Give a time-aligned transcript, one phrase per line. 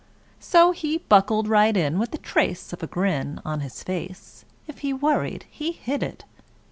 [0.39, 4.45] So he buckled right in with the trace of a grin On his face.
[4.65, 6.25] If he worried he hid it.